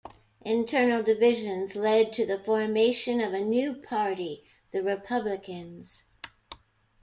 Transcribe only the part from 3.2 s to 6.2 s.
of a new party, the Republicans.